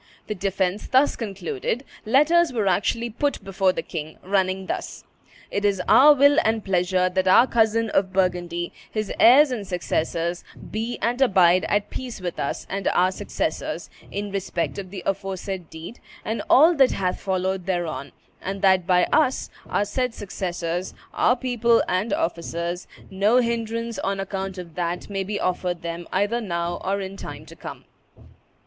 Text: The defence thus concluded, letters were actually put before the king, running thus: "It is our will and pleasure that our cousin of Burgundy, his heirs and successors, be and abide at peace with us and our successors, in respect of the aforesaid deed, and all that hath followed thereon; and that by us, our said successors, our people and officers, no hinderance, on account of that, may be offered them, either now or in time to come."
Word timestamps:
The 0.25 0.33
defence 0.33 0.87
thus 0.87 1.15
concluded, 1.15 1.85
letters 2.07 2.51
were 2.51 2.65
actually 2.65 3.11
put 3.11 3.43
before 3.43 3.71
the 3.71 3.83
king, 3.83 4.17
running 4.23 4.65
thus: 4.65 5.03
"It 5.51 5.63
is 5.63 5.79
our 5.87 6.15
will 6.15 6.39
and 6.43 6.65
pleasure 6.65 7.07
that 7.07 7.27
our 7.27 7.45
cousin 7.45 7.91
of 7.91 8.11
Burgundy, 8.11 8.73
his 8.89 9.13
heirs 9.19 9.51
and 9.51 9.67
successors, 9.67 10.43
be 10.71 10.97
and 11.03 11.21
abide 11.21 11.65
at 11.65 11.91
peace 11.91 12.19
with 12.19 12.39
us 12.39 12.65
and 12.67 12.87
our 12.87 13.11
successors, 13.11 13.91
in 14.09 14.31
respect 14.31 14.79
of 14.79 14.89
the 14.89 15.03
aforesaid 15.05 15.69
deed, 15.69 15.99
and 16.25 16.41
all 16.49 16.73
that 16.77 16.93
hath 16.93 17.21
followed 17.21 17.67
thereon; 17.67 18.11
and 18.41 18.63
that 18.63 18.87
by 18.87 19.03
us, 19.13 19.51
our 19.69 19.85
said 19.85 20.15
successors, 20.15 20.95
our 21.13 21.35
people 21.35 21.83
and 21.87 22.11
officers, 22.11 22.87
no 23.11 23.37
hinderance, 23.39 23.99
on 23.99 24.19
account 24.19 24.57
of 24.57 24.73
that, 24.73 25.11
may 25.11 25.23
be 25.23 25.39
offered 25.39 25.83
them, 25.83 26.07
either 26.11 26.41
now 26.41 26.81
or 26.83 27.01
in 27.01 27.15
time 27.17 27.45
to 27.45 27.55
come." 27.55 27.85